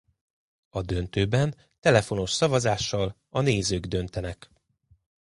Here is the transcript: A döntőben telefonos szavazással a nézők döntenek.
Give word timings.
A 0.69 0.81
döntőben 0.81 1.55
telefonos 1.79 2.31
szavazással 2.31 3.17
a 3.29 3.41
nézők 3.41 3.85
döntenek. 3.85 4.51